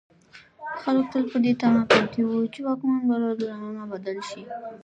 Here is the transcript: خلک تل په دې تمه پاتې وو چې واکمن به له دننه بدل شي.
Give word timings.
خلک 0.81 1.05
تل 1.11 1.23
په 1.31 1.37
دې 1.43 1.53
تمه 1.61 1.83
پاتې 1.91 2.21
وو 2.27 2.51
چې 2.53 2.59
واکمن 2.65 3.01
به 3.07 3.15
له 3.23 3.29
دننه 3.39 3.83
بدل 3.93 4.17
شي. 4.29 4.41